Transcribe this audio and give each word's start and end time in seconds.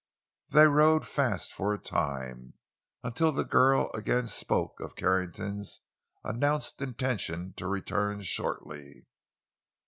They 0.51 0.65
rode 0.65 1.07
fast 1.07 1.53
for 1.53 1.75
a 1.75 1.77
time, 1.77 2.55
until 3.03 3.31
the 3.31 3.45
girl 3.45 3.91
again 3.93 4.25
spoke 4.25 4.79
of 4.79 4.95
Carrington's 4.95 5.81
announced 6.23 6.81
intention 6.81 7.53
to 7.57 7.67
return 7.67 8.23
shortly. 8.23 9.05